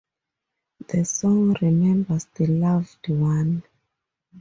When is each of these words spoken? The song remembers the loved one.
The 0.87 1.05
song 1.05 1.55
remembers 1.61 2.25
the 2.33 2.47
loved 2.47 3.07
one. 3.09 3.61